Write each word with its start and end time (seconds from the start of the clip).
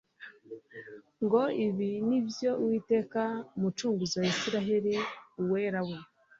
ngo: 1.23 1.41
«Ibi 1.65 1.89
nibyo 2.07 2.49
Uwiteka 2.63 3.21
Umucunguzi 3.57 4.15
wa 4.21 4.27
Isiraeli 4.33 4.93
Uwera 5.41 5.79
we, 5.87 5.97